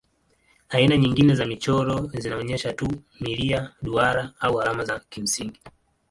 Aina 0.69 0.97
nyingine 0.97 1.35
za 1.35 1.45
michoro 1.45 2.07
zinaonyesha 2.13 2.73
tu 2.73 3.01
milia, 3.19 3.73
duara 3.81 4.33
au 4.39 4.61
alama 4.61 4.85
za 4.85 4.99
kimsingi. 5.09 5.61